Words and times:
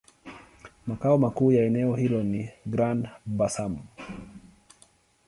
Makao 0.87 1.17
makuu 1.17 1.51
ya 1.51 1.65
eneo 1.65 1.95
hilo 1.95 2.23
ni 2.23 2.49
Grand-Bassam. 2.65 3.77